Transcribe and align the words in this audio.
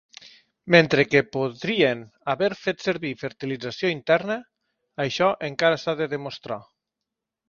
Mentre 0.75 1.03
que 1.09 1.19
podrien 1.35 1.99
haver 2.33 2.49
fet 2.61 2.81
servir 2.85 3.11
fertilització 3.23 3.91
interna, 3.97 4.39
això 5.05 5.29
encara 5.49 5.79
s'ha 5.83 5.95
de 6.01 6.09
demostrar. 6.15 6.59